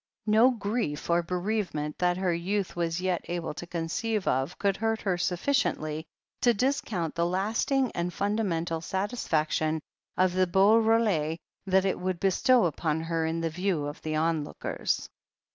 No 0.25 0.49
grief 0.49 1.11
or 1.11 1.21
bereavement 1.21 1.99
that 1.99 2.17
her 2.17 2.33
youth 2.33 2.75
was 2.75 3.01
yet 3.01 3.21
able 3.25 3.53
to 3.53 3.67
conceive 3.67 4.27
of 4.27 4.57
could 4.57 4.77
hurt 4.77 5.01
her 5.01 5.15
sufficiently 5.15 6.05
to 6.41 6.55
discount 6.55 7.13
the 7.13 7.27
lasting 7.27 7.91
and 7.91 8.11
fundamental 8.11 8.81
satisfaction 8.81 9.79
of 10.17 10.33
the 10.33 10.47
beau 10.47 10.79
role 10.79 11.37
that 11.67 11.85
it 11.85 11.99
would 11.99 12.19
bestow 12.19 12.65
upon 12.65 13.01
her 13.01 13.27
in 13.27 13.41
the 13.41 13.51
view 13.51 13.85
of 13.85 14.01
the 14.01 14.15
onlookers. 14.15 15.07